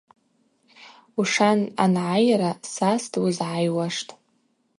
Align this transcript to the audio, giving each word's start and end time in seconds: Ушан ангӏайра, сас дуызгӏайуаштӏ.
Ушан 1.19 1.59
ангӏайра, 1.83 2.51
сас 2.73 3.03
дуызгӏайуаштӏ. 3.11 4.11